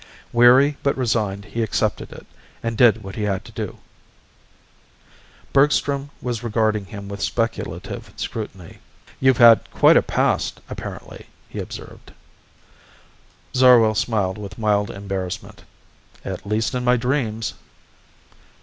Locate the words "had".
3.21-3.45, 9.37-9.69